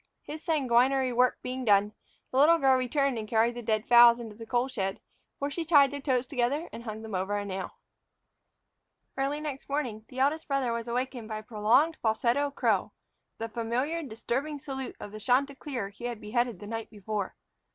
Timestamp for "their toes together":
5.91-6.67